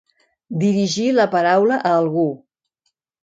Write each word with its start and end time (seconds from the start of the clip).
Dirigir 0.63 1.09
la 1.17 1.27
paraula 1.35 1.77
a 1.91 1.93
algú. 1.97 2.25